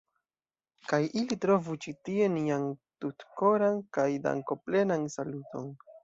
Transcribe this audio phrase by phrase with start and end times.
[0.91, 2.65] Kaj ili trovu ĉi tie nian
[3.05, 5.69] tutkoran kaj dankoplenan saluton.